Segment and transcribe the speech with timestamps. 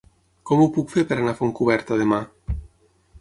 [0.49, 2.23] Com ho puc fer per anar a Fontcoberta demà?